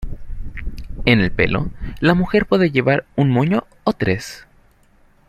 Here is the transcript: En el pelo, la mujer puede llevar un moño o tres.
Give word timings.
En 1.05 1.21
el 1.21 1.31
pelo, 1.31 1.69
la 1.99 2.15
mujer 2.15 2.47
puede 2.47 2.71
llevar 2.71 3.05
un 3.15 3.29
moño 3.29 3.67
o 3.83 3.93
tres. 3.93 4.47